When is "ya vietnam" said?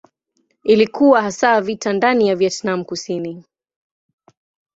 2.27-2.83